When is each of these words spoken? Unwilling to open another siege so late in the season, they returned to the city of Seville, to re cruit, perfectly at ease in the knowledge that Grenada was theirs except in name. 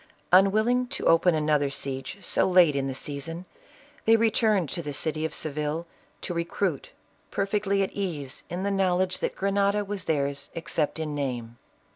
Unwilling 0.31 0.87
to 0.87 1.05
open 1.05 1.35
another 1.35 1.69
siege 1.69 2.17
so 2.21 2.49
late 2.49 2.75
in 2.75 2.87
the 2.87 2.95
season, 2.95 3.45
they 4.05 4.15
returned 4.15 4.67
to 4.67 4.81
the 4.81 4.93
city 4.93 5.25
of 5.25 5.33
Seville, 5.35 5.85
to 6.21 6.33
re 6.33 6.43
cruit, 6.43 6.89
perfectly 7.29 7.83
at 7.83 7.91
ease 7.91 8.41
in 8.49 8.63
the 8.63 8.71
knowledge 8.71 9.19
that 9.19 9.35
Grenada 9.35 9.85
was 9.85 10.05
theirs 10.05 10.49
except 10.55 10.97
in 10.97 11.13
name. 11.13 11.57